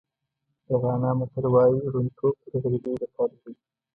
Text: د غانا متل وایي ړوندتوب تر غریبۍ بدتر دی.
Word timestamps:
د 0.67 0.69
غانا 0.81 1.11
متل 1.19 1.45
وایي 1.53 1.79
ړوندتوب 1.93 2.33
تر 2.43 2.53
غریبۍ 2.63 2.93
بدتر 3.01 3.29
دی. 3.41 3.53